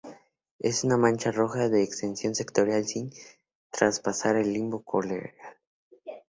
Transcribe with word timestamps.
Es 0.57 0.83
una 0.83 0.97
mancha 0.97 1.29
roja 1.31 1.69
de 1.69 1.83
extensión 1.83 2.33
sectorial 2.33 2.85
sin 2.87 3.11
traspasar 3.69 4.35
el 4.35 4.51
limbo 4.51 4.81
corneal. 4.81 5.29